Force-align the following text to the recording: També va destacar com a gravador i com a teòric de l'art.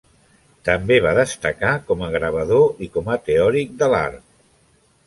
També 0.69 0.95
va 1.07 1.11
destacar 1.19 1.75
com 1.91 2.03
a 2.07 2.09
gravador 2.17 2.83
i 2.87 2.91
com 2.97 3.13
a 3.17 3.21
teòric 3.31 3.79
de 3.85 3.93
l'art. 3.95 4.27